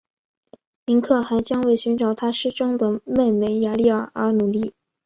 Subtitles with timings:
[0.87, 4.73] 林克还将为寻找他失踪的妹妹雅丽儿而努力。